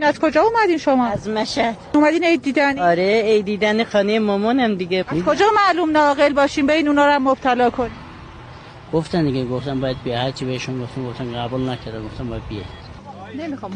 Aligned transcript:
از 0.00 0.20
کجا 0.20 0.42
اومدین 0.42 0.78
شما؟ 0.78 1.06
از 1.06 1.28
مشهد. 1.28 1.76
اومدین 1.94 2.24
عید 2.24 2.42
دیدن؟ 2.42 2.78
آره 2.78 3.22
عید 3.22 3.44
دیدن 3.44 3.84
خانه 3.84 4.18
مامانم 4.18 4.74
دیگه. 4.74 5.04
از 5.08 5.22
کجا 5.22 5.46
معلوم 5.56 5.90
ناقل 5.90 6.32
باشین؟ 6.32 6.66
بین 6.66 6.88
اونا 6.88 7.06
رو 7.06 7.12
هم 7.12 7.28
مبتلا 7.28 7.70
کنین 7.70 7.90
گفتن 8.92 9.24
دیگه 9.24 9.44
گفتم 9.44 9.80
باید 9.80 9.96
بیا 10.04 10.18
هرچی 10.18 10.44
بهشون 10.44 10.82
گفتم 10.82 11.06
گفتم 11.06 11.36
قبول 11.36 11.68
نکرده 11.68 12.00
گفتم 12.02 12.28
باید 12.28 12.42
بیا 12.48 12.60
نمی‌خوام 13.38 13.72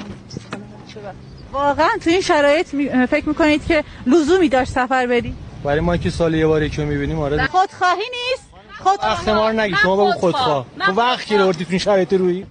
واقعا 1.53 1.91
تو 2.05 2.11
این 2.11 2.21
شرایط 2.21 2.75
می... 2.75 3.07
فکر 3.07 3.29
می‌کنید 3.29 3.67
که 3.67 3.85
لزومی 4.07 4.49
داشت 4.49 4.71
سفر 4.73 5.07
بری؟ 5.07 5.35
برای 5.65 5.81
ما 5.81 5.97
که 5.97 6.11
سال 6.11 6.35
یه 6.35 6.47
بار 6.47 6.63
یکی 6.63 6.85
می‌بینیم 6.85 7.19
آره. 7.19 7.47
خودخواهی 7.47 7.97
نیست؟ 7.97 8.51
خود 8.79 8.99
وقت 9.03 9.29
ما 9.29 9.51
رو 9.51 9.61
نگی 9.61 9.75
شما 9.83 9.97
بگو 9.97 10.13
خودخواه. 10.13 10.67
تو 10.87 10.93
وقت 10.93 11.29
گیره 11.29 11.53
تو 11.53 11.65
این 11.71 11.79
شرایط 11.79 12.13
روی؟ 12.13 12.47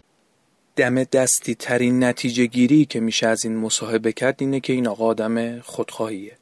دم 0.75 1.03
دستی 1.03 1.55
ترین 1.55 2.03
نتیجه 2.03 2.45
گیری 2.45 2.85
که 2.85 2.99
میشه 2.99 3.27
از 3.27 3.45
این 3.45 3.57
مصاحبه 3.57 4.11
کرد 4.11 4.35
اینه 4.39 4.59
که 4.59 4.73
این 4.73 4.87
آقا 4.87 5.05
آدم 5.05 5.59
خودخواهیه. 5.59 6.37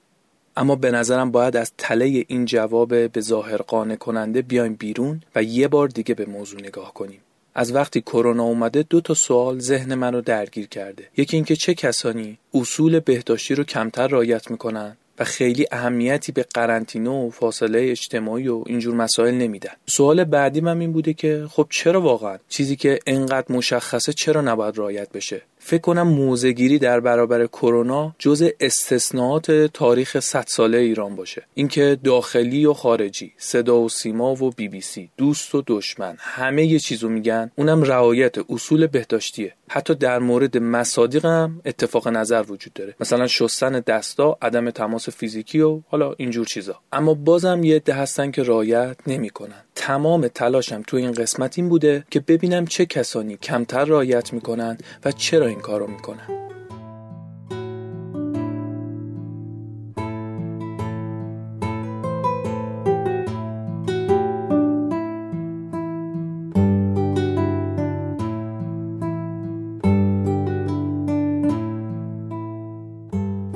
اما 0.57 0.75
به 0.75 0.91
نظرم 0.91 1.31
باید 1.31 1.57
از 1.57 1.71
تله 1.77 2.25
این 2.27 2.45
جواب 2.45 3.07
به 3.07 3.21
ظاهر 3.21 3.57
قانع 3.57 3.95
کننده 3.95 4.41
بیایم 4.41 4.73
بیرون 4.73 5.21
و 5.35 5.43
یه 5.43 5.67
بار 5.67 5.87
دیگه 5.87 6.15
به 6.15 6.25
موضوع 6.25 6.59
نگاه 6.61 6.93
کنیم. 6.93 7.19
از 7.55 7.75
وقتی 7.75 8.01
کرونا 8.01 8.43
اومده 8.43 8.83
دو 8.89 9.01
تا 9.01 9.13
سوال 9.13 9.59
ذهن 9.59 9.95
منو 9.95 10.21
درگیر 10.21 10.67
کرده. 10.67 11.09
یکی 11.17 11.37
اینکه 11.37 11.55
چه 11.55 11.73
کسانی 11.73 12.37
اصول 12.53 12.99
بهداشتی 12.99 13.55
رو 13.55 13.63
کمتر 13.63 14.07
رعایت 14.07 14.51
می‌کنن 14.51 14.97
و 15.19 15.23
خیلی 15.23 15.65
اهمیتی 15.71 16.31
به 16.31 16.45
قرنطینه 16.53 17.09
و 17.09 17.29
فاصله 17.29 17.91
اجتماعی 17.91 18.47
و 18.47 18.63
اینجور 18.67 18.95
مسائل 18.95 19.33
نمیدن. 19.33 19.73
سوال 19.85 20.23
بعدی 20.23 20.61
من 20.61 20.79
این 20.79 20.91
بوده 20.91 21.13
که 21.13 21.45
خب 21.49 21.67
چرا 21.69 22.01
واقعا 22.01 22.37
چیزی 22.49 22.75
که 22.75 22.99
انقدر 23.07 23.55
مشخصه 23.55 24.13
چرا 24.13 24.41
نباید 24.41 24.77
رعایت 24.77 25.11
بشه؟ 25.11 25.41
فکر 25.65 25.81
کنم 25.81 26.07
موزگیری 26.07 26.79
در 26.79 26.99
برابر 26.99 27.47
کرونا 27.47 28.15
جز 28.19 28.49
استثناءات 28.59 29.51
تاریخ 29.51 30.19
100 30.19 30.45
ساله 30.47 30.77
ایران 30.77 31.15
باشه. 31.15 31.43
اینکه 31.53 31.97
داخلی 32.03 32.65
و 32.65 32.73
خارجی 32.73 33.33
صدا 33.37 33.79
و 33.79 33.89
سیما 33.89 34.43
و 34.43 34.49
بی 34.49 34.67
بی 34.67 34.81
سی 34.81 35.09
دوست 35.17 35.55
و 35.55 35.63
دشمن 35.67 36.15
همه 36.19 36.65
یه 36.65 36.79
چیزو 36.79 37.09
میگن 37.09 37.51
اونم 37.55 37.83
رعایت 37.83 38.35
اصول 38.49 38.87
بهداشتیه. 38.87 39.53
حتی 39.69 39.95
در 39.95 40.19
مورد 40.19 40.57
مصادیق 40.57 41.25
هم 41.25 41.61
اتفاق 41.65 42.07
نظر 42.07 42.43
وجود 42.47 42.73
داره. 42.73 42.95
مثلا 42.99 43.27
شستن 43.27 43.79
دستا 43.79 44.37
عدم 44.41 44.69
تماس 44.69 45.09
فیزیکی 45.09 45.59
و 45.59 45.81
حالا 45.87 46.15
اینجور 46.17 46.45
چیزا. 46.45 46.79
اما 46.91 47.13
بازم 47.13 47.63
یه 47.63 47.75
عده 47.75 47.93
هستن 47.93 48.31
که 48.31 48.43
رعایت 48.43 48.97
نمی‌کنن. 49.07 49.63
تمام 49.75 50.27
تلاشم 50.27 50.81
تو 50.87 50.97
این 50.97 51.11
قسمت 51.11 51.57
این 51.57 51.69
بوده 51.69 52.03
که 52.11 52.19
ببینم 52.19 52.65
چه 52.65 52.85
کسانی 52.85 53.37
کمتر 53.37 53.85
رعایت 53.85 54.33
می‌کنن 54.33 54.77
و 55.05 55.11
چرا 55.11 55.47
این 55.47 55.59
کارو 55.59 55.87
می‌کنن. 55.87 56.52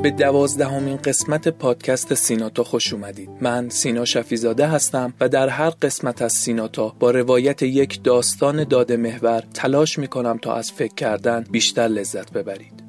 به 0.07 0.11
دوازدهمین 0.11 0.97
قسمت 0.97 1.47
پادکست 1.47 2.13
سیناتا 2.13 2.63
خوش 2.63 2.93
اومدید. 2.93 3.29
من 3.41 3.69
سینا 3.69 4.05
شفیزاده 4.05 4.67
هستم 4.67 5.13
و 5.19 5.29
در 5.29 5.49
هر 5.49 5.69
قسمت 5.69 6.21
از 6.21 6.33
سیناتا 6.33 6.95
با 6.99 7.11
روایت 7.11 7.63
یک 7.63 8.03
داستان 8.03 8.63
داده 8.63 8.97
محور 8.97 9.43
تلاش 9.53 9.99
می‌کنم 9.99 10.37
تا 10.41 10.55
از 10.55 10.71
فکر 10.71 10.93
کردن 10.93 11.45
بیشتر 11.51 11.87
لذت 11.87 12.31
ببرید. 12.31 12.86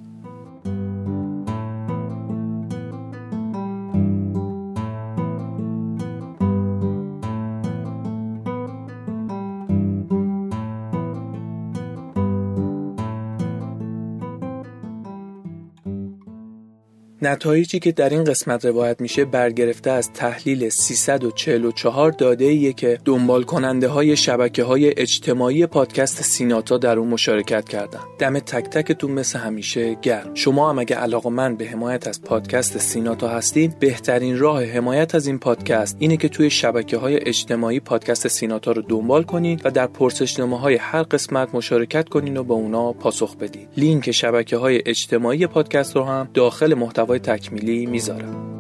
نتایجی 17.29 17.79
که 17.79 17.93
در 17.93 18.09
این 18.09 18.25
قسمت 18.25 18.65
روایت 18.65 19.01
میشه 19.01 19.25
برگرفته 19.25 19.91
از 19.91 20.13
تحلیل 20.13 20.69
344 20.69 22.13
داده 22.13 22.73
که 22.73 22.99
دنبال 23.05 23.43
کننده 23.43 23.89
های 23.89 24.17
شبکه 24.17 24.65
های 24.65 25.01
اجتماعی 25.01 25.67
پادکست 25.67 26.23
سیناتا 26.23 26.79
در 26.79 26.99
اون 26.99 27.09
مشارکت 27.09 27.69
کردن. 27.69 28.01
دم 28.19 28.39
تک 28.39 28.65
تکتون 28.65 29.11
مثل 29.11 29.39
همیشه 29.39 29.95
گرم. 29.95 30.35
شما 30.35 30.71
هم 30.71 30.79
اگه 30.79 30.97
علاقه 30.97 31.31
مند 31.31 31.57
به 31.57 31.65
حمایت 31.65 32.09
از 32.09 32.23
پادکست 32.23 32.79
سیناتا 32.79 33.29
هستین 33.29 33.75
بهترین 33.81 34.39
راه 34.39 34.65
حمایت 34.65 35.15
از 35.15 35.27
این 35.27 35.39
پادکست 35.39 35.97
اینه 35.99 36.17
که 36.17 36.29
توی 36.29 36.51
شبکه 36.51 36.97
های 36.97 37.29
اجتماعی 37.29 37.81
پادکست 37.81 38.29
سیناتا 38.29 38.73
رو 38.73 38.83
دنبال 38.83 39.23
کنین 39.23 39.61
و 39.65 39.71
در 39.71 39.87
پرسشنامه 39.87 40.59
های 40.59 40.75
هر 40.75 41.03
قسمت 41.03 41.55
مشارکت 41.55 42.09
کنین 42.09 42.37
و 42.37 42.45
به 42.45 42.55
اونا 42.55 42.93
پاسخ 42.93 43.37
بدین. 43.37 43.69
لینک 43.77 44.11
شبکه 44.11 44.57
های 44.57 44.83
اجتماعی 44.87 45.47
پادکست 45.47 45.97
رو 45.97 46.05
هم 46.05 46.29
داخل 46.35 46.75
محتوای 46.75 47.18
تکمیلی 47.19 47.87
می‌ذارم. 47.87 48.58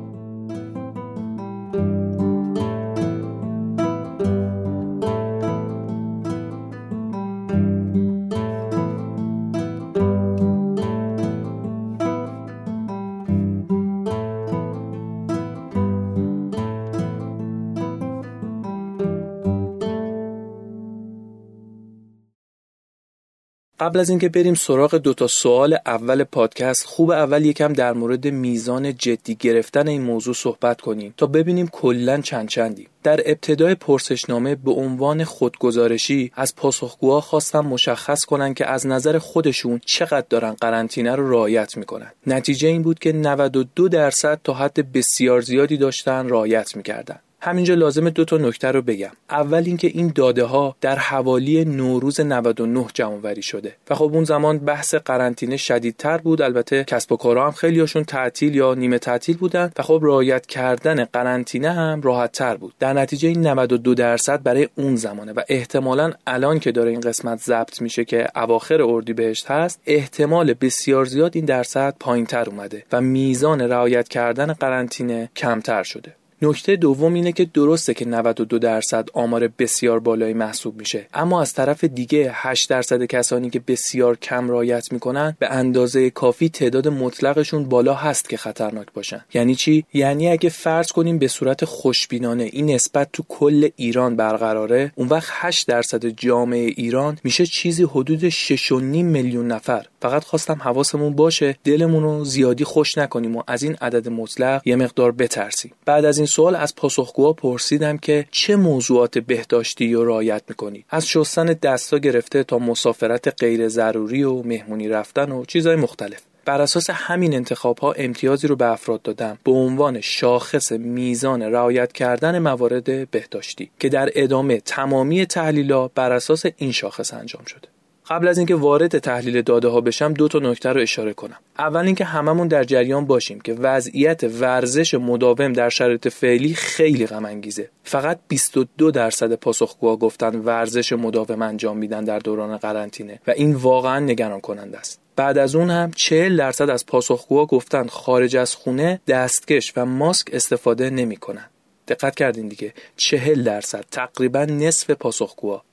قبل 23.80 24.00
از 24.00 24.10
اینکه 24.10 24.28
بریم 24.28 24.54
سراغ 24.54 24.94
دو 24.94 25.14
تا 25.14 25.26
سوال 25.26 25.78
اول 25.86 26.24
پادکست 26.24 26.84
خوب 26.86 27.10
اول 27.10 27.44
یکم 27.44 27.72
در 27.72 27.92
مورد 27.92 28.26
میزان 28.26 28.96
جدی 28.96 29.34
گرفتن 29.34 29.88
این 29.88 30.02
موضوع 30.02 30.34
صحبت 30.34 30.80
کنیم 30.80 31.14
تا 31.16 31.26
ببینیم 31.26 31.68
کلا 31.68 32.20
چند 32.20 32.48
چندیم 32.48 32.88
در 33.02 33.20
ابتدای 33.26 33.74
پرسشنامه 33.74 34.54
به 34.54 34.70
عنوان 34.70 35.24
خودگزارشی 35.24 36.32
از 36.34 36.56
پاسخگوها 36.56 37.20
خواستم 37.20 37.60
مشخص 37.60 38.24
کنن 38.24 38.54
که 38.54 38.66
از 38.66 38.86
نظر 38.86 39.18
خودشون 39.18 39.80
چقدر 39.84 40.26
دارن 40.30 40.52
قرنطینه 40.52 41.14
رو 41.14 41.30
رعایت 41.30 41.76
می‌کنن. 41.76 42.12
نتیجه 42.26 42.68
این 42.68 42.82
بود 42.82 42.98
که 42.98 43.12
92 43.12 43.88
درصد 43.88 44.40
تا 44.44 44.54
حد 44.54 44.92
بسیار 44.92 45.40
زیادی 45.40 45.76
داشتن 45.76 46.28
رعایت 46.28 46.76
می‌کردن. 46.76 47.18
همینجا 47.40 47.74
لازم 47.74 48.10
دو 48.10 48.24
تا 48.24 48.36
نکته 48.36 48.70
رو 48.70 48.82
بگم. 48.82 49.10
اول 49.30 49.62
اینکه 49.66 49.88
این 49.88 50.12
داده 50.14 50.44
ها 50.44 50.76
در 50.80 50.98
حوالی 50.98 51.64
نوروز 51.64 52.20
99 52.20 52.86
جمع 52.94 53.40
شده 53.40 53.74
و 53.90 53.94
خب 53.94 54.10
اون 54.14 54.24
زمان 54.24 54.58
بحث 54.58 54.94
قرنطینه 54.94 55.56
شدیدتر 55.56 56.18
بود. 56.18 56.42
البته 56.42 56.84
کسب 56.84 57.12
و 57.12 57.16
کارها 57.16 57.46
هم 57.46 57.52
خیلیاشون 57.52 58.04
تعطیل 58.04 58.54
یا 58.54 58.74
نیمه 58.74 58.98
تعطیل 58.98 59.36
بودن 59.36 59.70
و 59.78 59.82
خب 59.82 60.00
رعایت 60.02 60.46
کردن 60.46 61.04
قرنطینه 61.04 61.72
هم 61.72 62.00
راحت 62.02 62.32
تر 62.32 62.56
بود. 62.56 62.74
در 62.78 62.92
نتیجه 62.92 63.28
این 63.28 63.46
92 63.46 63.94
درصد 63.94 64.42
برای 64.42 64.68
اون 64.74 64.96
زمانه 64.96 65.32
و 65.32 65.40
احتمالا 65.48 66.12
الان 66.26 66.58
که 66.58 66.72
داره 66.72 66.90
این 66.90 67.00
قسمت 67.00 67.38
ضبط 67.38 67.82
میشه 67.82 68.04
که 68.04 68.28
اواخر 68.36 68.82
اردیبهشت 68.82 69.50
هست 69.50 69.80
احتمال 69.86 70.54
بسیار 70.60 71.04
زیاد 71.04 71.36
این 71.36 71.44
درصد 71.44 71.94
پایینتر 72.00 72.48
اومده 72.50 72.84
و 72.92 73.00
میزان 73.00 73.60
رعایت 73.60 74.08
کردن 74.08 74.52
قرنطینه 74.52 75.30
کمتر 75.36 75.82
شده. 75.82 76.14
نکته 76.42 76.76
دوم 76.76 77.14
اینه 77.14 77.32
که 77.32 77.44
درسته 77.44 77.94
که 77.94 78.04
92 78.04 78.58
درصد 78.58 79.08
آمار 79.12 79.48
بسیار 79.48 80.00
بالایی 80.00 80.34
محسوب 80.34 80.78
میشه. 80.78 81.06
اما 81.14 81.40
از 81.42 81.52
طرف 81.52 81.84
دیگه 81.84 82.30
8 82.34 82.70
درصد 82.70 83.04
کسانی 83.04 83.50
که 83.50 83.60
بسیار 83.66 84.16
کم 84.16 84.50
رعایت 84.50 84.92
می‌کنن 84.92 85.36
به 85.38 85.50
اندازه 85.50 86.10
کافی 86.10 86.48
تعداد 86.48 86.88
مطلقشون 86.88 87.64
بالا 87.64 87.94
هست 87.94 88.28
که 88.28 88.36
خطرناک 88.36 88.86
باشن. 88.92 89.24
یعنی 89.34 89.54
چی؟ 89.54 89.84
یعنی 89.94 90.28
اگه 90.28 90.48
فرض 90.48 90.92
کنیم 90.92 91.18
به 91.18 91.28
صورت 91.28 91.64
خوشبینانه 91.64 92.44
این 92.52 92.70
نسبت 92.70 93.08
تو 93.12 93.24
کل 93.28 93.68
ایران 93.76 94.16
برقراره 94.16 94.92
اون 94.94 95.08
وقت 95.08 95.28
8 95.32 95.68
درصد 95.68 96.06
جامعه 96.06 96.66
ایران 96.76 97.18
میشه 97.24 97.46
چیزی 97.46 97.84
حدود 97.84 98.28
6.5 98.28 98.72
میلیون 98.72 99.46
نفر. 99.46 99.86
فقط 100.00 100.24
خواستم 100.24 100.58
حواسمون 100.62 101.14
باشه 101.14 101.56
دلمون 101.64 102.02
رو 102.02 102.24
زیادی 102.24 102.64
خوش 102.64 102.98
نکنیم 102.98 103.36
و 103.36 103.42
از 103.46 103.62
این 103.62 103.74
عدد 103.74 104.08
مطلق 104.08 104.62
یه 104.64 104.76
مقدار 104.76 105.12
بترسیم. 105.12 105.72
بعد 105.84 106.04
از 106.04 106.18
این 106.18 106.26
سوال 106.26 106.56
از 106.56 106.76
پاسخگوها 106.76 107.32
پرسیدم 107.32 107.98
که 107.98 108.26
چه 108.30 108.56
موضوعات 108.56 109.18
بهداشتی 109.18 109.94
رو 109.94 110.04
رعایت 110.04 110.42
می‌کنید 110.48 110.84
از 110.90 111.08
شستن 111.08 111.46
دستا 111.46 111.98
گرفته 111.98 112.44
تا 112.44 112.58
مسافرت 112.58 113.42
غیر 113.42 113.68
ضروری 113.68 114.22
و 114.22 114.42
مهمونی 114.42 114.88
رفتن 114.88 115.32
و 115.32 115.44
چیزهای 115.44 115.76
مختلف. 115.76 116.20
بر 116.44 116.60
اساس 116.60 116.90
همین 116.90 117.34
انتخاب 117.34 117.78
ها 117.78 117.92
امتیازی 117.92 118.46
رو 118.46 118.56
به 118.56 118.66
افراد 118.66 119.02
دادم 119.02 119.38
به 119.44 119.50
عنوان 119.50 120.00
شاخص 120.00 120.72
میزان 120.72 121.42
رعایت 121.42 121.92
کردن 121.92 122.38
موارد 122.38 123.10
بهداشتی 123.10 123.70
که 123.78 123.88
در 123.88 124.10
ادامه 124.14 124.60
تمامی 124.60 125.26
تحلیلا 125.26 125.88
بر 125.88 126.12
اساس 126.12 126.44
این 126.56 126.72
شاخص 126.72 127.14
انجام 127.14 127.44
شده. 127.44 127.68
قبل 128.10 128.28
از 128.28 128.38
اینکه 128.38 128.54
وارد 128.54 128.98
تحلیل 128.98 129.42
داده 129.42 129.68
ها 129.68 129.80
بشم 129.80 130.12
دو 130.12 130.28
تا 130.28 130.38
نکته 130.38 130.72
رو 130.72 130.80
اشاره 130.80 131.12
کنم. 131.12 131.36
اول 131.58 131.86
اینکه 131.86 132.04
هممون 132.04 132.48
در 132.48 132.64
جریان 132.64 133.06
باشیم 133.06 133.40
که 133.40 133.54
وضعیت 133.54 134.24
ورزش 134.24 134.94
مداوم 134.94 135.52
در 135.52 135.68
شرایط 135.68 136.08
فعلی 136.08 136.54
خیلی 136.54 137.06
غم 137.06 137.24
انگیزه 137.24 137.70
فقط 137.84 138.18
22 138.28 138.90
درصد 138.90 139.34
پاسخگوها 139.34 139.96
گفتن 139.96 140.36
ورزش 140.36 140.92
مداوم 140.92 141.42
انجام 141.42 141.78
میدن 141.78 142.04
در 142.04 142.18
دوران 142.18 142.56
قرنطینه 142.56 143.20
و 143.26 143.30
این 143.30 143.54
واقعا 143.54 143.98
نگران 143.98 144.40
کننده 144.40 144.78
است. 144.78 145.00
بعد 145.16 145.38
از 145.38 145.54
اون 145.54 145.70
هم 145.70 145.90
40 145.90 146.36
درصد 146.36 146.70
از 146.70 146.86
پاسخگوها 146.86 147.46
گفتن 147.46 147.86
خارج 147.86 148.36
از 148.36 148.54
خونه 148.54 149.00
دستکش 149.08 149.72
و 149.76 149.86
ماسک 149.86 150.28
استفاده 150.32 150.90
نمی‌کنن. 150.90 151.44
دقت 151.88 152.14
کردین 152.14 152.48
دیگه 152.48 152.74
40 152.96 153.44
درصد 153.44 153.84
تقریبا 153.90 154.44
نصف 154.44 154.90
پاسخگوها. 154.90 155.64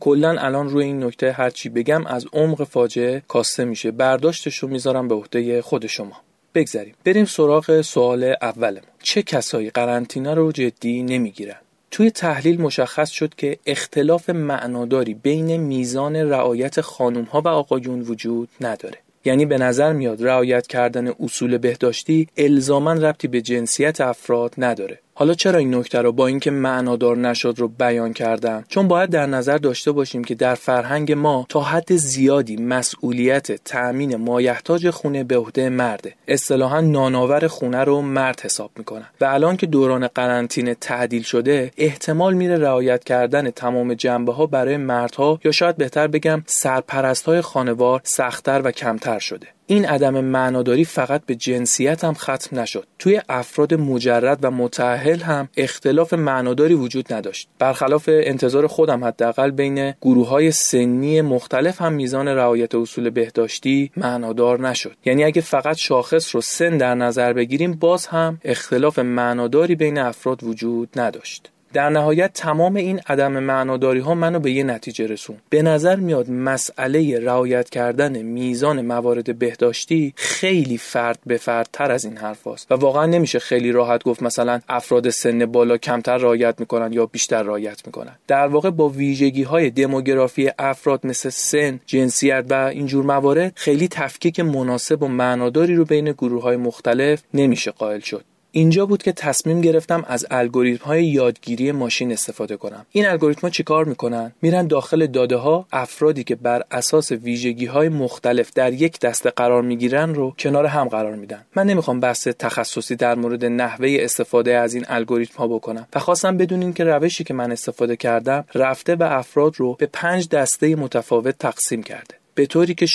کلا 0.00 0.36
الان 0.38 0.68
روی 0.68 0.84
این 0.84 1.04
نکته 1.04 1.32
هرچی 1.32 1.68
بگم 1.68 2.06
از 2.06 2.26
عمق 2.32 2.64
فاجعه 2.64 3.22
کاسته 3.28 3.64
میشه. 3.64 3.90
برداشتش 3.90 4.58
رو 4.58 4.68
می‌ذارم 4.68 5.08
به 5.08 5.14
عهده 5.14 5.62
خود 5.62 5.86
شما. 5.86 6.16
بگذریم. 6.54 6.94
بریم 7.04 7.24
سراغ 7.24 7.80
سوال 7.80 8.34
اولمون. 8.42 8.82
چه 9.02 9.22
کسایی 9.22 9.70
قرنطینه 9.70 10.34
رو 10.34 10.52
جدی 10.52 11.02
نمی‌گیرن؟ 11.02 11.56
توی 11.90 12.10
تحلیل 12.10 12.60
مشخص 12.60 13.10
شد 13.10 13.34
که 13.34 13.58
اختلاف 13.66 14.30
معناداری 14.30 15.14
بین 15.14 15.56
میزان 15.56 16.16
رعایت 16.16 16.80
خانم 16.80 17.24
ها 17.24 17.40
و 17.40 17.48
آقایون 17.48 18.00
وجود 18.00 18.48
نداره. 18.60 18.98
یعنی 19.24 19.46
به 19.46 19.58
نظر 19.58 19.92
میاد 19.92 20.26
رعایت 20.26 20.66
کردن 20.66 21.08
اصول 21.20 21.58
بهداشتی 21.58 22.28
الزاما 22.36 22.92
ربطی 22.92 23.28
به 23.28 23.40
جنسیت 23.40 24.00
افراد 24.00 24.54
نداره. 24.58 24.98
حالا 25.14 25.34
چرا 25.34 25.58
این 25.58 25.74
نکته 25.74 26.02
رو 26.02 26.12
با 26.12 26.26
اینکه 26.26 26.50
معنادار 26.50 27.16
نشد 27.16 27.54
رو 27.58 27.68
بیان 27.68 28.12
کردم 28.12 28.64
چون 28.68 28.88
باید 28.88 29.10
در 29.10 29.26
نظر 29.26 29.58
داشته 29.58 29.92
باشیم 29.92 30.24
که 30.24 30.34
در 30.34 30.54
فرهنگ 30.54 31.12
ما 31.12 31.46
تا 31.48 31.60
حد 31.60 31.96
زیادی 31.96 32.56
مسئولیت 32.56 33.64
تأمین 33.64 34.16
مایحتاج 34.16 34.90
خونه 34.90 35.24
به 35.24 35.36
عهده 35.36 35.68
مرده. 35.68 36.14
اصطلاحا 36.28 36.80
ناناور 36.80 37.48
خونه 37.48 37.84
رو 37.84 38.02
مرد 38.02 38.40
حساب 38.40 38.70
می‌کنن 38.76 39.06
و 39.20 39.24
الان 39.24 39.56
که 39.56 39.66
دوران 39.66 40.06
قرنطینه 40.06 40.74
تعدیل 40.74 41.22
شده 41.22 41.70
احتمال 41.76 42.34
میره 42.34 42.58
رعایت 42.58 43.04
کردن 43.04 43.50
تمام 43.50 43.94
جنبه 43.94 44.32
ها 44.32 44.46
برای 44.46 44.76
مردها 44.76 45.40
یا 45.44 45.52
شاید 45.52 45.76
بهتر 45.76 46.06
بگم 46.06 46.42
سرپرست 46.46 47.24
های 47.24 47.40
خانوار 47.40 48.00
سختتر 48.04 48.60
و 48.64 48.70
کمتر 48.70 49.18
شده. 49.18 49.46
این 49.70 49.84
عدم 49.84 50.20
معناداری 50.20 50.84
فقط 50.84 51.22
به 51.26 51.34
جنسیت 51.34 52.04
هم 52.04 52.14
ختم 52.14 52.60
نشد. 52.60 52.86
توی 52.98 53.20
افراد 53.28 53.74
مجرد 53.74 54.38
و 54.42 54.50
متأهل 54.50 55.20
هم 55.20 55.48
اختلاف 55.56 56.14
معناداری 56.14 56.74
وجود 56.74 57.12
نداشت. 57.12 57.48
برخلاف 57.58 58.04
انتظار 58.12 58.66
خودم 58.66 59.04
حداقل 59.04 59.50
بین 59.50 59.94
گروه 60.02 60.28
های 60.28 60.50
سنی 60.50 61.20
مختلف 61.20 61.82
هم 61.82 61.92
میزان 61.92 62.28
رعایت 62.28 62.74
اصول 62.74 63.10
بهداشتی 63.10 63.90
معنادار 63.96 64.68
نشد. 64.68 64.96
یعنی 65.04 65.24
اگه 65.24 65.42
فقط 65.42 65.76
شاخص 65.76 66.34
رو 66.34 66.40
سن 66.40 66.76
در 66.76 66.94
نظر 66.94 67.32
بگیریم 67.32 67.72
باز 67.72 68.06
هم 68.06 68.38
اختلاف 68.44 68.98
معناداری 68.98 69.74
بین 69.74 69.98
افراد 69.98 70.44
وجود 70.44 70.88
نداشت. 70.96 71.50
در 71.72 71.90
نهایت 71.90 72.32
تمام 72.34 72.76
این 72.76 73.00
عدم 73.06 73.32
معناداری 73.32 74.00
ها 74.00 74.14
منو 74.14 74.40
به 74.40 74.50
یه 74.50 74.64
نتیجه 74.64 75.06
رسون. 75.06 75.36
به 75.50 75.62
نظر 75.62 75.96
میاد 75.96 76.30
مسئله 76.30 77.20
رعایت 77.20 77.70
کردن 77.70 78.22
میزان 78.22 78.80
موارد 78.80 79.38
بهداشتی 79.38 80.12
خیلی 80.16 80.78
فرد 80.78 81.18
به 81.26 81.36
فرد 81.36 81.68
تر 81.72 81.92
از 81.92 82.04
این 82.04 82.16
حرف 82.16 82.46
هست 82.46 82.72
و 82.72 82.74
واقعا 82.74 83.06
نمیشه 83.06 83.38
خیلی 83.38 83.72
راحت 83.72 84.04
گفت 84.04 84.22
مثلا 84.22 84.60
افراد 84.68 85.10
سن 85.10 85.46
بالا 85.46 85.76
کمتر 85.76 86.16
رعایت 86.16 86.60
می‌کنن 86.60 86.92
یا 86.92 87.06
بیشتر 87.06 87.42
رعایت 87.42 87.86
می‌کنن. 87.86 88.16
در 88.26 88.46
واقع 88.46 88.70
با 88.70 88.88
ویژگی 88.88 89.42
های 89.42 89.70
دموگرافی 89.70 90.50
افراد 90.58 91.06
مثل 91.06 91.30
سن 91.30 91.80
جنسیت 91.86 92.44
و 92.50 92.54
اینجور 92.54 93.04
موارد 93.04 93.52
خیلی 93.56 93.88
تفکیک 93.88 94.40
مناسب 94.40 95.02
و 95.02 95.08
معناداری 95.08 95.74
رو 95.74 95.84
بین 95.84 96.12
گروه 96.12 96.42
های 96.42 96.56
مختلف 96.56 97.22
نمیشه 97.34 97.70
قائل 97.70 98.00
شد. 98.00 98.24
اینجا 98.52 98.86
بود 98.86 99.02
که 99.02 99.12
تصمیم 99.12 99.60
گرفتم 99.60 100.04
از 100.08 100.26
الگوریتم 100.30 100.84
های 100.84 101.04
یادگیری 101.04 101.72
ماشین 101.72 102.12
استفاده 102.12 102.56
کنم. 102.56 102.86
این 102.92 103.06
الگوریتم 103.06 103.40
ها 103.40 103.50
چیکار 103.50 103.84
می‌کنن؟ 103.84 104.32
میرن 104.42 104.66
داخل 104.66 105.06
داده 105.06 105.36
ها 105.36 105.66
افرادی 105.72 106.24
که 106.24 106.34
بر 106.34 106.62
اساس 106.70 107.12
ویژگی 107.12 107.66
های 107.66 107.88
مختلف 107.88 108.50
در 108.54 108.72
یک 108.72 109.00
دسته 109.00 109.30
قرار 109.30 109.62
می‌گیرن 109.62 110.14
رو 110.14 110.34
کنار 110.38 110.66
هم 110.66 110.88
قرار 110.88 111.14
میدن. 111.14 111.44
من 111.56 111.66
نمی‌خوام 111.66 112.00
بحث 112.00 112.28
تخصصی 112.28 112.96
در 112.96 113.14
مورد 113.14 113.44
نحوه 113.44 113.96
استفاده 114.00 114.54
از 114.54 114.74
این 114.74 114.84
الگوریتم 114.88 115.36
ها 115.38 115.48
بکنم 115.48 115.86
و 115.94 115.98
خواستم 115.98 116.36
بدونین 116.36 116.72
که 116.72 116.84
روشی 116.84 117.24
که 117.24 117.34
من 117.34 117.52
استفاده 117.52 117.96
کردم 117.96 118.44
رفته 118.54 118.94
و 118.94 119.02
افراد 119.02 119.54
رو 119.56 119.74
به 119.74 119.88
پنج 119.92 120.28
دسته 120.28 120.76
متفاوت 120.76 121.38
تقسیم 121.38 121.82
کرده. 121.82 122.14
به 122.34 122.46
طوری 122.46 122.74
که 122.74 122.86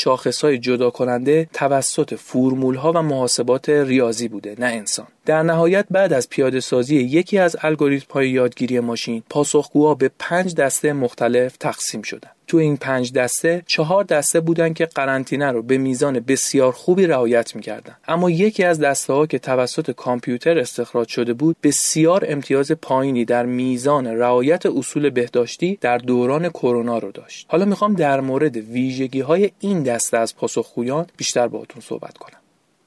های 0.41 0.57
جدا 0.57 0.89
کننده 0.89 1.47
توسط 1.53 2.15
فرمول 2.15 2.75
ها 2.75 2.91
و 2.91 3.01
محاسبات 3.01 3.69
ریاضی 3.69 4.27
بوده 4.27 4.55
نه 4.59 4.65
انسان. 4.65 5.07
در 5.25 5.43
نهایت 5.43 5.85
بعد 5.91 6.13
از 6.13 6.29
پیاده 6.29 6.59
سازی 6.59 6.95
یکی 6.95 7.37
از 7.37 7.55
الگوریتم 7.61 8.13
های 8.13 8.29
یادگیری 8.29 8.79
ماشین 8.79 9.23
پاسخگوها 9.29 9.95
به 9.95 10.11
پنج 10.19 10.55
دسته 10.55 10.93
مختلف 10.93 11.57
تقسیم 11.57 12.01
شدند. 12.01 12.35
تو 12.47 12.57
این 12.57 12.77
پنج 12.77 13.13
دسته 13.13 13.63
چهار 13.67 14.03
دسته 14.03 14.39
بودن 14.39 14.73
که 14.73 14.85
قرنطینه 14.85 15.51
رو 15.51 15.61
به 15.61 15.77
میزان 15.77 16.19
بسیار 16.19 16.71
خوبی 16.71 17.07
رعایت 17.07 17.55
می‌کردن 17.55 17.95
اما 18.07 18.29
یکی 18.29 18.63
از 18.63 18.79
دسته 18.79 19.13
ها 19.13 19.25
که 19.25 19.39
توسط 19.39 19.91
کامپیوتر 19.91 20.59
استخراج 20.59 21.07
شده 21.07 21.33
بود 21.33 21.55
بسیار 21.63 22.25
امتیاز 22.27 22.71
پایینی 22.71 23.25
در 23.25 23.45
میزان 23.45 24.07
رعایت 24.07 24.65
اصول 24.65 25.09
بهداشتی 25.09 25.77
در 25.81 25.97
دوران 25.97 26.49
کرونا 26.49 26.97
رو 26.97 27.11
داشت. 27.11 27.45
حالا 27.49 27.65
می‌خوام 27.65 27.93
در 27.93 28.21
مورد 28.21 28.57
ویژگی 28.57 29.21
های 29.21 29.51
این 29.59 29.83
دسته 29.83 30.17
از 30.17 30.35
پاسخگویان 30.35 31.05
بیشتر 31.17 31.47
باهاتون 31.47 31.81
صحبت 31.81 32.17
کنم. 32.17 32.44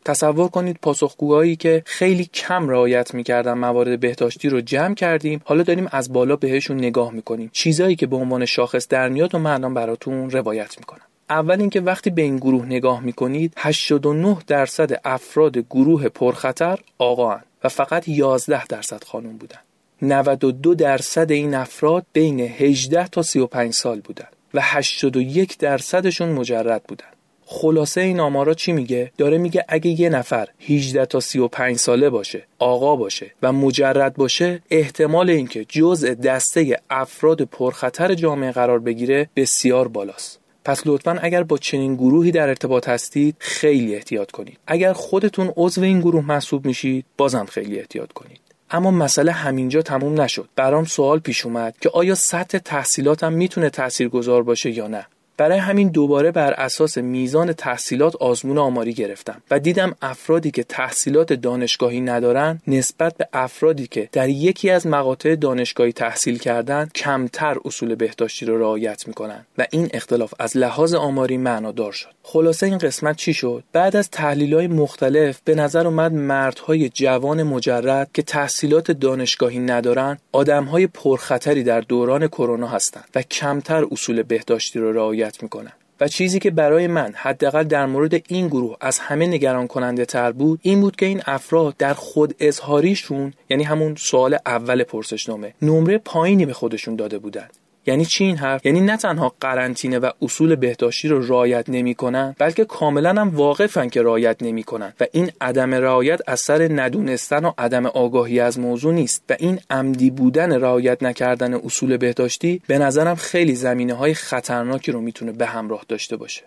تصور 0.09 0.49
کنید 0.49 0.79
پاسخگوهایی 0.83 1.57
که 1.57 1.83
خیلی 1.87 2.25
کم 2.25 2.69
رعایت 2.69 3.15
می‌کردن 3.15 3.53
موارد 3.53 4.01
بهداشتی 4.01 4.49
رو 4.49 4.61
جمع 4.61 4.95
کردیم 4.95 5.41
حالا 5.45 5.63
داریم 5.63 5.89
از 5.93 6.13
بالا 6.13 6.37
بهشون 6.37 6.77
نگاه 6.77 7.13
می‌کنیم. 7.13 7.51
چیزایی 7.53 7.97
که 7.97 8.07
به 8.07 8.17
عنوان 8.17 8.45
شاخص 8.45 8.89
در 8.89 9.09
میاد 9.09 9.35
و 9.35 9.39
من 9.39 9.75
براتون 9.75 10.31
روایت 10.31 10.79
می‌کنم. 10.79 11.01
اول 11.31 11.61
اینکه 11.61 11.81
وقتی 11.81 12.11
به 12.11 12.23
این 12.23 12.37
گروه 12.37 12.67
نگاه 12.67 13.01
می‌کنید 13.01 13.55
89 13.57 14.37
درصد 14.47 15.01
افراد 15.05 15.59
گروه 15.59 16.09
پرخطر 16.09 16.79
آقا 16.99 17.37
و 17.65 17.69
فقط 17.69 18.09
11 18.09 18.67
درصد 18.67 19.05
خانم 19.05 19.37
بودن. 19.37 19.59
92 20.03 20.75
درصد 20.75 21.31
این 21.31 21.55
افراد 21.55 22.07
بین 22.13 22.41
18 22.41 23.09
تا 23.09 23.23
35 23.23 23.73
سال 23.73 24.01
بودن 24.01 24.29
و 24.55 24.61
81 24.63 25.59
درصدشون 25.59 26.29
مجرد 26.29 26.83
بودن. 26.83 27.18
خلاصه 27.51 28.01
این 28.01 28.21
آمارا 28.21 28.55
چی 28.55 28.73
میگه؟ 28.73 29.13
داره 29.19 29.39
میگه 29.39 29.65
اگه 29.69 30.01
یه 30.01 30.09
نفر 30.09 30.49
18 30.61 31.07
تا 31.07 31.21
35 31.21 31.77
ساله 31.77 32.11
باشه 32.11 32.43
آقا 32.59 32.97
باشه 32.97 33.31
و 33.43 33.53
مجرد 33.53 34.15
باشه 34.15 34.63
احتمال 34.71 35.31
اینکه 35.31 35.65
جزء 35.65 36.15
دسته 36.15 36.77
افراد 36.91 37.43
پرخطر 37.43 38.15
جامعه 38.15 38.53
قرار 38.53 38.79
بگیره 38.79 39.31
بسیار 39.37 39.89
بالاست. 39.89 40.41
پس 40.65 40.83
لطفا 40.87 41.19
اگر 41.23 41.43
با 41.43 41.59
چنین 41.59 41.95
گروهی 41.95 42.31
در 42.31 42.49
ارتباط 42.49 42.89
هستید 42.89 43.37
خیلی 43.39 43.95
احتیاط 43.95 44.31
کنید. 44.31 44.59
اگر 44.67 44.93
خودتون 44.93 45.53
عضو 45.57 45.83
این 45.83 46.01
گروه 46.01 46.25
محسوب 46.25 46.67
میشید 46.67 47.05
بازم 47.17 47.45
خیلی 47.45 47.79
احتیاط 47.79 48.13
کنید. 48.13 48.41
اما 48.71 48.91
مسئله 48.91 49.33
همینجا 49.33 49.83
تموم 49.83 50.21
نشد. 50.21 50.49
برام 50.57 50.85
سوال 50.85 51.19
پیش 51.19 51.47
اومد 51.47 51.75
که 51.81 51.91
آیا 51.91 52.15
سطح 52.15 52.59
تحصیلاتم 52.59 53.33
می‌تونه 53.33 53.71
تاثیرگذار 53.71 54.43
باشه 54.43 54.71
یا 54.71 54.89
نه؟ 54.89 55.07
برای 55.39 55.59
همین 55.59 55.89
دوباره 55.89 56.31
بر 56.31 56.53
اساس 56.53 56.99
میزان 56.99 57.53
تحصیلات 57.53 58.17
آزمون 58.17 58.59
آماری 58.59 58.93
گرفتم 58.93 59.43
و 59.51 59.59
دیدم 59.59 59.97
افرادی 60.03 60.51
که 60.51 60.65
تحصیلات 60.65 61.33
دانشگاهی 61.33 62.01
ندارن 62.01 62.61
نسبت 62.67 63.17
به 63.17 63.29
افرادی 63.33 63.87
که 63.87 64.09
در 64.13 64.29
یکی 64.29 64.71
از 64.71 64.87
مقاطع 64.87 65.35
دانشگاهی 65.35 65.93
تحصیل 65.93 66.39
کردن 66.39 66.89
کمتر 66.95 67.57
اصول 67.65 67.95
بهداشتی 67.95 68.47
رو 68.47 68.59
رعایت 68.59 69.09
می‌کنن 69.09 69.47
و 69.59 69.67
این 69.71 69.89
اختلاف 69.93 70.35
از 70.39 70.57
لحاظ 70.57 70.95
آماری 70.95 71.37
معنادار 71.37 71.93
شد. 71.93 72.09
خلاصه 72.23 72.67
این 72.67 72.79
قسمت 72.79 73.17
چی 73.17 73.35
شد؟ 73.35 73.65
بعد 73.73 73.97
از 73.97 74.11
تحلیل 74.11 74.55
های 74.55 74.67
مختلف 74.67 75.41
به 75.45 75.55
نظر 75.55 75.87
اومد 75.87 76.13
مردهای 76.13 76.89
جوان 76.89 77.43
مجرد 77.43 78.11
که 78.15 78.23
تحصیلات 78.23 78.91
دانشگاهی 78.91 79.59
ندارن 79.59 80.19
آدمهای 80.33 80.87
پرخطری 80.87 81.63
در 81.63 81.81
دوران 81.81 82.27
کرونا 82.29 82.67
هستند 82.67 83.05
و 83.15 83.23
کمتر 83.23 83.85
اصول 83.91 84.23
بهداشتی 84.23 84.79
رو 84.79 84.93
رعایت 84.93 85.28
می‌کنن 85.43 85.73
و 86.01 86.09
چیزی 86.09 86.39
که 86.39 86.51
برای 86.51 86.87
من 86.87 87.13
حداقل 87.17 87.65
در 87.65 87.87
مورد 87.87 88.15
این 88.29 88.49
گروه 88.49 88.77
از 88.81 88.99
همه 88.99 89.27
نگران 89.27 89.67
کننده 89.67 90.05
تر 90.05 90.33
بود 90.33 90.61
این 90.63 90.81
بود 90.81 90.97
که 90.97 91.07
این 91.07 91.23
افراد 91.27 91.77
در 91.77 91.95
خود 91.95 92.35
اظهاریشون 92.41 93.33
یعنی 93.51 93.65
همون 93.65 93.95
سوال 93.95 94.39
اول 94.47 94.83
پرسشنامه 94.83 95.55
نمره 95.63 95.99
پایینی 95.99 96.47
به 96.47 96.53
خودشون 96.53 96.97
داده 96.97 97.19
بودند 97.19 97.51
یعنی 97.89 98.05
چی 98.05 98.25
این 98.25 98.37
حرف؟ 98.37 98.67
یعنی 98.67 98.81
نه 98.81 98.97
تنها 98.97 99.35
قرنطینه 99.41 99.99
و 99.99 100.11
اصول 100.23 100.55
بهداشتی 100.57 101.09
رو 101.09 101.27
رعایت 101.27 101.69
نمی‌کنن 101.69 102.37
بلکه 102.39 102.65
کاملا 102.65 103.11
هم 103.11 103.37
واقفن 103.37 103.89
که 103.89 104.03
رعایت 104.03 104.43
نمی‌کنن. 104.43 104.93
و 105.01 105.07
این 105.13 105.31
عدم 105.41 105.75
رعایت 105.75 106.21
اثر 106.29 106.81
ندونستن 106.81 107.45
و 107.45 107.53
عدم 107.59 107.87
آگاهی 107.87 108.41
از 108.41 108.59
موضوع 108.59 108.95
نیست. 108.95 109.23
و 109.29 109.37
این 109.39 109.61
عمدی 109.71 110.11
بودن 110.11 110.53
رعایت 110.53 111.03
نکردن 111.03 111.55
اصول 111.55 111.97
بهداشتی 111.97 112.63
به 112.67 112.79
نظرم 112.79 113.15
خیلی 113.15 113.55
زمینه 113.55 113.95
های 113.95 114.15
خطرناکی 114.15 114.93
رو 114.93 115.01
می‌تونه 115.01 115.33
به 115.33 115.47
همراه 115.47 115.85
داشته 115.89 116.17
باشه. 116.17 116.43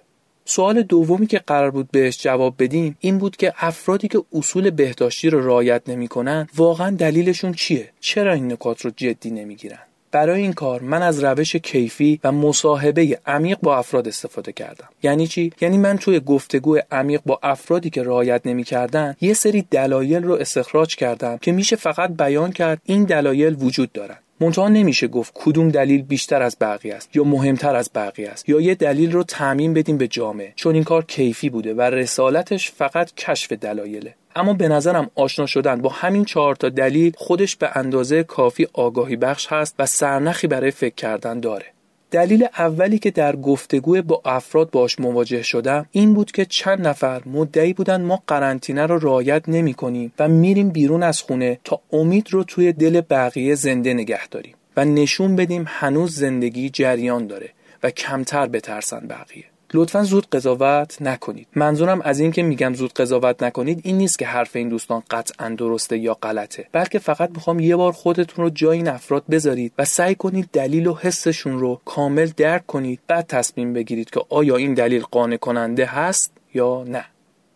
سوال 0.46 0.82
دومی 0.82 1.28
که 1.28 1.40
قرار 1.48 1.72
بود 1.72 1.92
بهش 1.92 2.24
جواب 2.24 2.56
بدیم 2.60 2.98
این 3.00 3.18
بود 3.18 3.38
که 3.38 3.54
افرادی 3.58 4.08
که 4.08 4.24
اصول 4.34 4.70
بهداشتی 4.70 5.30
رو 5.30 5.48
رعایت 5.48 5.82
نمی‌کنن 5.88 6.48
واقعا 6.56 6.90
دلیلشون 6.96 7.54
چیه؟ 7.54 7.90
چرا 8.00 8.34
این 8.34 8.52
نکات 8.52 8.82
رو 8.82 8.92
جدی 8.98 9.32
نمی‌گیرن؟ 9.32 9.80
برای 10.12 10.42
این 10.42 10.54
کار 10.54 10.82
من 10.82 11.02
از 11.02 11.24
روش 11.24 11.56
کیفی 11.56 12.20
و 12.24 12.32
مصاحبه 12.32 13.20
عمیق 13.26 13.58
با 13.62 13.78
افراد 13.78 14.08
استفاده 14.08 14.52
کردم. 14.52 14.90
یعنی 15.04 15.28
چی؟ 15.28 15.54
یعنی 15.62 15.78
من 15.78 15.98
توی 15.98 16.20
گفتگو 16.20 16.78
عمیق 16.92 17.22
با 17.26 17.40
افرادی 17.44 17.90
که 17.90 18.04
رعایت 18.04 18.42
نمی‌کردن 18.46 19.16
یه 19.22 19.34
سری 19.34 19.66
دلایل 19.72 20.24
رو 20.24 20.34
استخراج 20.34 20.96
کردم 20.96 21.38
که 21.38 21.52
میشه 21.52 21.76
فقط 21.76 22.18
بیان 22.18 22.52
کرد 22.52 22.82
این 22.86 23.04
دلایل 23.04 23.56
وجود 23.60 23.92
دارن. 23.92 24.18
منتها 24.42 24.68
نمیشه 24.68 25.08
گفت 25.08 25.32
کدوم 25.36 25.70
دلیل 25.70 26.02
بیشتر 26.02 26.42
از 26.42 26.58
بقیه 26.62 26.96
است 26.96 27.16
یا 27.16 27.24
مهمتر 27.24 27.76
از 27.76 27.90
بقیه 27.96 28.30
است 28.30 28.50
یا 28.50 28.62
یه 28.62 28.76
دلیل 28.76 29.12
رو 29.12 29.24
تعمین 29.24 29.74
بدیم 29.74 29.98
به 29.98 30.08
جامعه 30.08 30.54
چون 30.56 30.76
این 30.76 30.84
کار 30.84 31.06
کیفی 31.06 31.50
بوده 31.50 31.74
و 31.74 31.82
رسالتش 31.82 32.72
فقط 32.72 33.14
کشف 33.14 33.52
دلایله. 33.52 34.16
اما 34.36 34.54
به 34.54 34.68
نظرم 34.68 35.12
آشنا 35.16 35.46
شدن 35.46 35.82
با 35.82 35.90
همین 35.90 36.26
چهار 36.26 36.56
تا 36.56 36.70
دلیل 36.70 37.14
خودش 37.18 37.56
به 37.56 37.70
اندازه 37.76 38.24
کافی 38.24 38.68
آگاهی 38.74 39.16
بخش 39.16 39.48
هست 39.48 39.76
و 39.80 39.86
سرنخی 39.86 40.48
برای 40.48 40.72
فکر 40.72 40.96
کردن 40.96 41.40
داره. 41.40 41.66
دلیل 42.12 42.48
اولی 42.58 43.00
که 43.00 43.12
در 43.12 43.36
گفتگو 43.36 44.02
با 44.02 44.22
افراد 44.26 44.70
باش 44.70 45.00
مواجه 45.00 45.42
شدم 45.42 45.86
این 45.92 46.14
بود 46.14 46.32
که 46.32 46.46
چند 46.46 46.88
نفر 46.88 47.22
مدعی 47.26 47.74
بودن 47.74 48.02
ما 48.02 48.24
قرنطینه 48.28 48.86
رو 48.86 49.00
رعایت 49.00 49.50
نمی 49.50 49.74
کنیم 49.74 50.14
و 50.20 50.28
میریم 50.28 50.70
بیرون 50.70 51.04
از 51.04 51.22
خونه 51.22 51.60
تا 51.64 51.80
امید 51.94 52.34
رو 52.34 52.44
توی 52.44 52.74
دل 52.74 53.02
بقیه 53.02 53.56
زنده 53.56 53.94
نگه 53.94 54.28
داریم 54.28 54.56
و 54.78 54.86
نشون 54.86 55.36
بدیم 55.36 55.66
هنوز 55.68 56.16
زندگی 56.16 56.70
جریان 56.70 57.28
داره 57.28 57.50
و 57.84 57.90
کمتر 57.90 58.48
بترسن 58.48 59.08
بقیه. 59.08 59.51
لطفا 59.74 60.04
زود 60.04 60.30
قضاوت 60.30 61.02
نکنید. 61.02 61.48
منظورم 61.56 62.02
از 62.02 62.20
این 62.20 62.32
که 62.32 62.44
میگم 62.44 62.74
زود 62.74 62.94
قضاوت 62.94 63.44
نکنید 63.44 63.82
این 63.84 63.98
نیست 63.98 64.20
که 64.20 64.26
حرف 64.26 64.56
این 64.56 64.70
دوستان 64.70 65.04
قطعا 65.10 65.50
درسته 65.50 65.98
یا 65.98 66.14
غلطه 66.14 66.68
بلکه 66.72 67.00
فقط 67.00 67.30
می‌خوام 67.30 67.60
یه 67.60 67.76
بار 67.76 67.92
خودتون 67.92 68.46
رو 68.46 68.50
جای 68.50 68.78
این 68.78 68.88
افراد 68.88 69.24
بذارید 69.32 69.74
و 69.78 69.86
سعی 69.86 70.16
کنید 70.16 70.50
دلیل 70.54 70.88
و 70.88 70.96
حسشون 70.96 71.60
رو 71.60 71.82
کامل 71.86 72.30
درک 72.38 72.66
کنید 72.68 73.00
بعد 73.08 73.28
تصمیم 73.28 73.74
بگیرید 73.74 74.10
که 74.10 74.22
آیا 74.30 74.56
این 74.56 74.74
دلیل 74.74 75.04
قانع 75.12 75.38
کننده 75.38 75.86
هست 75.86 76.32
یا 76.54 76.84
نه. 76.88 77.06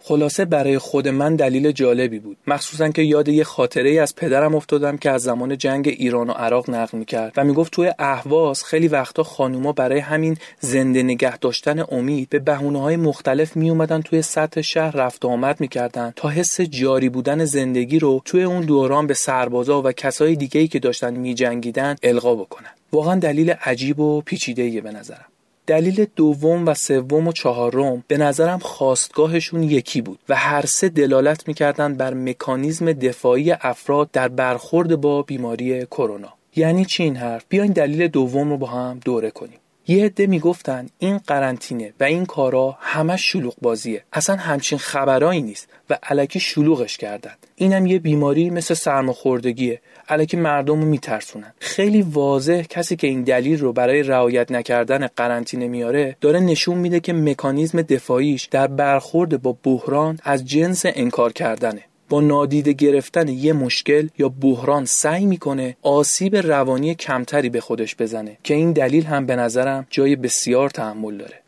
خلاصه 0.08 0.46
برای 0.46 0.78
خود 0.78 1.08
من 1.08 1.36
دلیل 1.36 1.72
جالبی 1.72 2.20
بود. 2.20 2.38
مخصوصا 2.48 2.90
که 2.90 3.02
یاد 3.02 3.28
یه 3.28 3.44
خاطره 3.44 3.90
ای 3.90 4.00
از 4.00 4.16
پدرم 4.16 4.56
افتادم 4.56 4.98
که 4.98 5.12
از 5.12 5.22
زمان 5.22 5.58
جنگ 5.58 5.88
ایران 5.88 6.30
و 6.30 6.34
عراق 6.34 6.70
نقل 6.70 6.98
می‌کرد 6.98 7.34
و 7.38 7.44
می‌گفت 7.44 7.72
توی 7.72 7.92
اهواز 8.00 8.64
خیلی 8.64 8.88
وقتا 8.88 9.24
خانوما 9.24 9.72
برای 9.72 10.00
همین 10.00 10.38
زنده 10.60 11.04
نگه 11.04 11.38
داشتن 11.38 11.84
امید 11.92 12.30
به 12.30 12.40
بهونه 12.40 12.82
های 12.82 12.96
مختلف 12.96 13.56
می 13.56 13.70
اومدن 13.70 14.02
توی 14.02 14.22
سطح 14.22 14.62
شهر 14.62 14.96
رفت 14.96 15.26
و 15.26 15.28
آمد 15.28 15.62
می‌کردن 15.62 16.14
تا 16.16 16.30
حس 16.30 16.62
جاری 16.62 17.10
بودن 17.10 17.46
زندگی 17.46 18.00
رو 18.00 18.22
توی 18.26 18.44
اون 18.44 18.62
دوران 18.62 19.08
به 19.08 19.14
سربازا 19.14 19.82
و 19.82 19.92
کسای 19.92 20.36
دیگه 20.36 20.62
ای 20.62 20.68
که 20.68 20.80
داشتن 20.80 21.14
میجنگیدن 21.14 21.96
القا 22.04 22.36
بکنن. 22.36 22.70
واقعا 22.92 23.20
دلیل 23.20 23.52
عجیب 23.52 24.00
و 24.00 24.22
پیچیده 24.22 24.82
به 24.82 24.92
نظرم. 24.92 25.26
دلیل 25.68 26.06
دوم 26.16 26.68
و 26.68 26.74
سوم 26.74 27.28
و 27.28 27.32
چهارم 27.32 28.04
به 28.08 28.18
نظرم 28.18 28.60
خواستگاهشون 28.60 29.64
یکی 29.64 30.02
بود 30.02 30.20
و 30.30 30.36
هر 30.36 30.66
سه 30.66 30.90
دلالت 30.90 31.48
می‌کردن 31.48 31.96
بر 31.96 32.14
مکانیزم 32.14 32.94
دفاعی 32.94 33.52
افراد 33.52 34.12
در 34.12 34.28
برخورد 34.28 34.96
با 34.96 35.22
بیماری 35.22 35.86
کرونا. 35.86 36.34
یعنی 36.56 36.86
چی 36.86 37.04
این 37.04 37.16
حرف؟ 37.16 37.46
بیاین 37.50 37.72
دلیل 37.72 38.08
دوم 38.08 38.50
رو 38.50 38.58
با 38.58 38.68
هم 38.68 39.00
دوره 39.06 39.32
کنیم. 39.32 39.60
یه 39.88 40.06
عده 40.06 40.28
می‌گفتن 40.28 40.86
این 41.00 41.18
قرنطینه 41.18 41.94
و 42.00 42.04
این 42.04 42.26
کارا 42.26 42.78
همه 42.80 43.18
شلوغ 43.18 43.54
بازیه 43.62 44.04
اصلا 44.14 44.36
همچین 44.36 44.78
خبرایی 44.78 45.42
نیست 45.42 45.70
و 45.90 45.98
علکی 46.04 46.40
شلوغش 46.40 46.98
کردن. 46.98 47.34
اینم 47.56 47.86
یه 47.86 48.00
بیماری 48.00 48.50
مثل 48.50 48.74
سرماخوردگیه. 48.74 49.82
علکی 50.10 50.38
مردم 50.38 50.80
رو 50.80 50.86
میترسونن. 50.86 51.54
خیلی 51.60 52.02
واضح 52.02 52.62
کسی 52.62 52.96
که 52.96 53.08
این 53.08 53.24
دلیل 53.24 53.60
رو 53.60 53.74
برای 53.74 54.04
رعایت 54.04 54.52
نکردن 54.52 55.08
قرنطینه 55.08 55.68
میاره 55.68 56.16
داره 56.22 56.40
نشون 56.40 56.78
میده 56.78 57.00
که 57.00 57.14
مکانیزم 57.14 57.82
دفاعیش 57.82 58.46
در 58.46 58.68
برخورد 58.68 59.42
با 59.42 59.58
بحران 59.64 60.20
از 60.24 60.46
جنس 60.46 60.82
انکار 60.86 61.34
کردنه. 61.34 61.84
با 62.10 62.22
نادیده 62.22 62.74
گرفتن 62.74 63.28
یه 63.28 63.54
مشکل 63.54 64.08
یا 64.18 64.30
بحران 64.30 64.86
سعی 64.86 65.26
می‌کنه 65.26 65.78
آسیب 65.82 66.36
روانی 66.36 66.96
کمتری 66.96 67.50
به 67.50 67.62
خودش 67.62 67.96
بزنه 67.96 68.38
که 68.44 68.54
این 68.54 68.72
دلیل 68.72 69.06
هم 69.06 69.26
به 69.26 69.36
نظرم 69.36 69.88
جای 69.90 70.16
بسیار 70.16 70.70
تحمل 70.70 71.18
داره. 71.18 71.42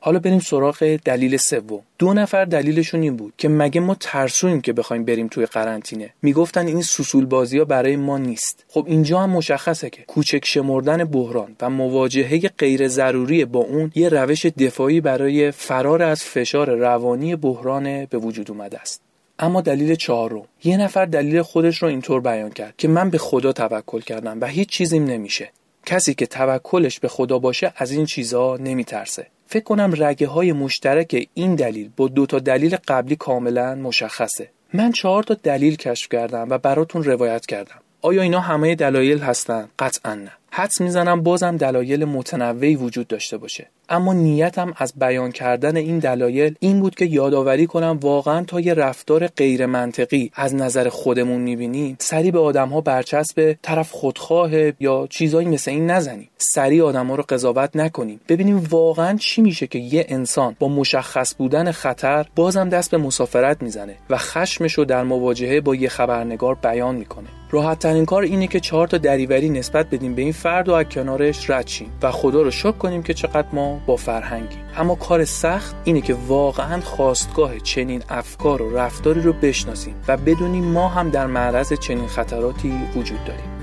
حالا 0.00 0.18
بریم 0.18 0.38
سراغ 0.38 0.98
دلیل 1.04 1.36
سوم. 1.36 1.80
دو 1.98 2.14
نفر 2.14 2.44
دلیلشون 2.44 3.02
این 3.02 3.16
بود 3.16 3.34
که 3.38 3.48
مگه 3.48 3.80
ما 3.80 3.96
ترسویم 4.00 4.60
که 4.60 4.72
بخوایم 4.72 5.04
بریم 5.04 5.28
توی 5.28 5.46
قرنطینه. 5.46 6.10
می‌گفتن 6.22 6.66
این 6.66 6.82
سوسول 6.82 7.26
بازی 7.26 7.58
ها 7.58 7.64
برای 7.64 7.96
ما 7.96 8.18
نیست. 8.18 8.64
خب 8.68 8.84
اینجا 8.88 9.20
هم 9.20 9.30
مشخصه 9.30 9.90
که 9.90 10.02
کوچک 10.02 10.44
شمردن 10.44 11.04
بحران 11.04 11.56
و 11.60 11.70
مواجهه 11.70 12.38
غیر 12.58 12.88
ضروری 12.88 13.44
با 13.44 13.60
اون 13.60 13.92
یه 13.94 14.08
روش 14.08 14.46
دفاعی 14.46 15.00
برای 15.00 15.50
فرار 15.50 16.02
از 16.02 16.22
فشار 16.22 16.70
روانی 16.70 17.36
بحران 17.36 18.04
به 18.04 18.18
وجود 18.18 18.50
اومده 18.50 18.80
است. 18.80 19.07
اما 19.38 19.60
دلیل 19.60 19.94
چهارم. 19.94 20.44
یه 20.64 20.76
نفر 20.76 21.04
دلیل 21.04 21.42
خودش 21.42 21.82
رو 21.82 21.88
اینطور 21.88 22.20
بیان 22.20 22.50
کرد 22.50 22.74
که 22.78 22.88
من 22.88 23.10
به 23.10 23.18
خدا 23.18 23.52
توکل 23.52 24.00
کردم 24.00 24.40
و 24.40 24.46
هیچ 24.46 24.68
چیزیم 24.68 25.04
نمیشه. 25.04 25.50
کسی 25.86 26.14
که 26.14 26.26
توکلش 26.26 27.00
به 27.00 27.08
خدا 27.08 27.38
باشه 27.38 27.72
از 27.76 27.90
این 27.90 28.06
چیزها 28.06 28.58
نمیترسه. 28.60 29.26
فکر 29.46 29.64
کنم 29.64 29.92
رگه 29.96 30.26
های 30.26 30.52
مشترک 30.52 31.28
این 31.34 31.54
دلیل 31.54 31.90
با 31.96 32.08
دو 32.08 32.26
تا 32.26 32.38
دلیل 32.38 32.76
قبلی 32.88 33.16
کاملا 33.16 33.74
مشخصه. 33.74 34.50
من 34.72 34.92
چهار 34.92 35.22
تا 35.22 35.34
دلیل 35.42 35.76
کشف 35.76 36.08
کردم 36.08 36.46
و 36.50 36.58
براتون 36.58 37.04
روایت 37.04 37.46
کردم. 37.46 37.80
آیا 38.02 38.22
اینا 38.22 38.40
همه 38.40 38.74
دلایل 38.74 39.18
هستن؟ 39.18 39.68
قطعا 39.78 40.14
نه. 40.14 40.32
حدس 40.58 40.80
می‌زنم 40.80 41.22
بازم 41.22 41.56
دلایل 41.56 42.04
متنوعی 42.04 42.76
وجود 42.76 43.06
داشته 43.08 43.36
باشه. 43.38 43.66
اما 43.88 44.12
نیتم 44.12 44.72
از 44.76 44.92
بیان 44.96 45.32
کردن 45.32 45.76
این 45.76 45.98
دلایل 45.98 46.54
این 46.60 46.80
بود 46.80 46.94
که 46.94 47.04
یادآوری 47.04 47.66
کنم 47.66 47.98
واقعا 48.02 48.44
تا 48.44 48.60
یه 48.60 48.74
رفتار 48.74 49.26
غیر 49.26 49.66
منطقی 49.66 50.30
از 50.34 50.54
نظر 50.54 50.88
خودمون 50.88 51.40
می‌بینیم 51.40 51.96
سری 51.98 52.30
به 52.30 52.38
آدم 52.38 52.68
ها 52.68 52.80
برچسب 52.80 53.56
طرف 53.62 53.90
خودخواه 53.90 54.50
یا 54.82 55.06
چیزایی 55.10 55.48
مثل 55.48 55.70
این 55.70 55.90
نزنیم 55.90 56.30
سری 56.38 56.80
آدم 56.80 57.06
ها 57.06 57.14
رو 57.14 57.24
قضاوت 57.28 57.76
نکنیم. 57.76 58.20
ببینیم 58.28 58.66
واقعا 58.70 59.16
چی 59.16 59.42
میشه 59.42 59.66
که 59.66 59.78
یه 59.78 60.06
انسان 60.08 60.56
با 60.58 60.68
مشخص 60.68 61.34
بودن 61.34 61.70
خطر 61.70 62.26
بازم 62.36 62.68
دست 62.68 62.90
به 62.90 62.98
مسافرت 62.98 63.62
می‌زنه 63.62 63.94
و 64.10 64.16
خشمش 64.16 64.72
رو 64.72 64.84
در 64.84 65.02
مواجهه 65.02 65.60
با 65.60 65.74
یه 65.74 65.88
خبرنگار 65.88 66.54
بیان 66.54 66.94
می‌کنه. 66.94 67.28
راحت 67.50 67.78
ترین 67.78 68.04
کار 68.04 68.22
اینه 68.22 68.46
که 68.46 68.60
چهار 68.60 68.88
تا 68.88 68.98
دریوری 68.98 69.48
نسبت 69.48 69.86
بدیم 69.90 70.14
به 70.14 70.22
این 70.22 70.32
فرد 70.48 70.68
و 70.68 70.72
از 70.72 70.84
کنارش 70.84 71.50
رد 71.50 71.70
و 72.02 72.10
خدا 72.10 72.42
رو 72.42 72.50
شکر 72.50 72.72
کنیم 72.72 73.02
که 73.02 73.14
چقدر 73.14 73.48
ما 73.52 73.80
با 73.86 73.96
فرهنگیم. 73.96 74.58
اما 74.76 74.94
کار 74.94 75.24
سخت 75.24 75.76
اینه 75.84 76.00
که 76.00 76.16
واقعا 76.26 76.80
خواستگاه 76.80 77.58
چنین 77.58 78.02
افکار 78.08 78.62
و 78.62 78.76
رفتاری 78.76 79.20
رو 79.20 79.32
بشناسیم 79.32 79.94
و 80.08 80.16
بدونیم 80.16 80.64
ما 80.64 80.88
هم 80.88 81.10
در 81.10 81.26
معرض 81.26 81.72
چنین 81.72 82.06
خطراتی 82.06 82.72
وجود 82.96 83.24
داریم. 83.24 83.57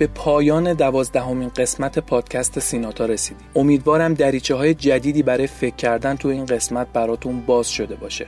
به 0.00 0.06
پایان 0.06 0.74
دوازدهمین 0.74 1.48
قسمت 1.48 1.98
پادکست 1.98 2.58
سیناتا 2.58 3.06
رسیدیم 3.06 3.46
امیدوارم 3.56 4.14
دریچه 4.14 4.54
های 4.54 4.74
جدیدی 4.74 5.22
برای 5.22 5.46
فکر 5.46 5.76
کردن 5.76 6.16
تو 6.16 6.28
این 6.28 6.46
قسمت 6.46 6.86
براتون 6.92 7.40
باز 7.40 7.68
شده 7.68 7.94
باشه. 7.94 8.26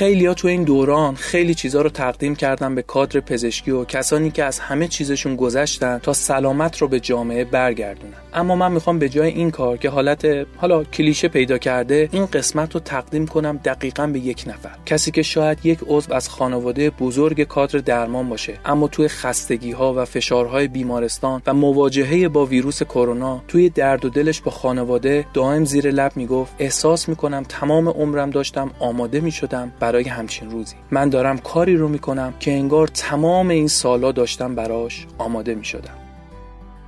خیلیا 0.00 0.34
تو 0.34 0.48
این 0.48 0.64
دوران 0.64 1.14
خیلی 1.14 1.54
چیزا 1.54 1.82
رو 1.82 1.90
تقدیم 1.90 2.34
کردن 2.34 2.74
به 2.74 2.82
کادر 2.82 3.20
پزشکی 3.20 3.70
و 3.70 3.84
کسانی 3.84 4.30
که 4.30 4.44
از 4.44 4.58
همه 4.58 4.88
چیزشون 4.88 5.36
گذشتن 5.36 5.98
تا 5.98 6.12
سلامت 6.12 6.78
رو 6.78 6.88
به 6.88 7.00
جامعه 7.00 7.44
برگردونن. 7.44 8.14
اما 8.34 8.56
من 8.56 8.72
می‌خوام 8.72 8.98
به 8.98 9.08
جای 9.08 9.28
این 9.28 9.50
کار 9.50 9.76
که 9.76 9.88
حالت 9.88 10.46
حالا 10.56 10.84
کلیشه 10.84 11.28
پیدا 11.28 11.58
کرده 11.58 12.08
این 12.12 12.26
قسمت 12.26 12.74
رو 12.74 12.80
تقدیم 12.80 13.26
کنم 13.26 13.60
دقیقا 13.64 14.06
به 14.06 14.18
یک 14.18 14.44
نفر. 14.46 14.70
کسی 14.86 15.10
که 15.10 15.22
شاید 15.22 15.58
یک 15.64 15.78
عضو 15.86 16.14
از 16.14 16.28
خانواده 16.28 16.90
بزرگ 16.90 17.42
کادر 17.42 17.78
درمان 17.78 18.28
باشه 18.28 18.58
اما 18.64 18.88
توی 18.88 19.08
خستگی 19.08 19.72
ها 19.72 19.94
و 19.94 20.04
فشارهای 20.04 20.68
بیمارستان 20.68 21.42
و 21.46 21.54
مواجهه 21.54 22.28
با 22.28 22.46
ویروس 22.46 22.82
کرونا 22.82 23.42
توی 23.48 23.68
درد 23.68 24.04
و 24.04 24.08
دلش 24.08 24.40
با 24.40 24.50
خانواده 24.50 25.26
دائم 25.34 25.64
زیر 25.64 25.90
لب 25.90 26.12
می‌گفت 26.16 26.52
احساس 26.58 27.08
می‌کنم 27.08 27.42
تمام 27.48 27.88
عمرم 27.88 28.30
داشتم 28.30 28.70
آماده 28.78 29.20
می‌شدم 29.20 29.72
برای 29.90 30.08
همچین 30.08 30.50
روزی. 30.50 30.76
من 30.90 31.08
دارم 31.08 31.38
کاری 31.38 31.76
رو 31.76 31.88
می‌کنم 31.88 32.34
که 32.40 32.52
انگار 32.52 32.88
تمام 32.88 33.48
این 33.48 33.68
سالا 33.68 34.12
داشتم 34.12 34.54
براش 34.54 35.06
آماده 35.18 35.54
می‌شدم. 35.54 35.94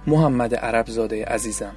محمد 0.06 0.54
عربزاده 0.54 1.24
عزیزم 1.24 1.72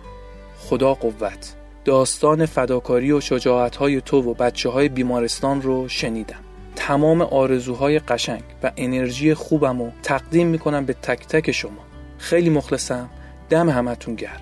خدا 0.60 0.94
قوت. 0.94 1.55
داستان 1.86 2.46
فداکاری 2.46 3.12
و 3.12 3.22
شجاعتهای 3.22 4.01
تو 4.01 4.22
و 4.22 4.34
بچه 4.34 4.70
های 4.70 4.89
بیمارستان 4.89 5.62
رو 5.62 5.88
شنیدم. 5.88 6.39
تمام 6.75 7.22
آرزوهای 7.22 8.00
قشنگ 8.00 8.44
و 8.63 8.72
انرژی 8.77 9.34
خوبم 9.34 9.82
رو 9.82 9.89
تقدیم 10.03 10.48
می‌کنم 10.48 10.86
به 10.86 10.94
تک 10.94 11.27
تک 11.27 11.51
شما. 11.51 11.82
خیلی 12.17 12.50
مخلصم. 12.50 13.10
دم 13.50 13.70
همتون 13.70 14.15
گرم. 14.15 14.41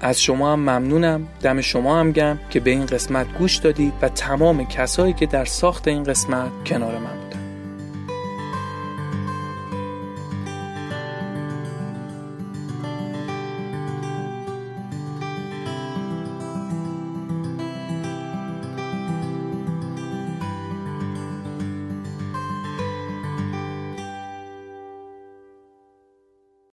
از 0.00 0.22
شما 0.22 0.52
هم 0.52 0.60
ممنونم. 0.60 1.28
دم 1.42 1.60
شما 1.60 2.00
هم 2.00 2.12
گم 2.12 2.38
که 2.50 2.60
به 2.60 2.70
این 2.70 2.86
قسمت 2.86 3.38
گوش 3.38 3.56
دادید 3.56 3.92
و 4.02 4.08
تمام 4.08 4.66
کسایی 4.66 5.12
که 5.12 5.26
در 5.26 5.44
ساخت 5.44 5.88
این 5.88 6.04
قسمت 6.04 6.50
کنار 6.66 6.98
من 6.98 7.17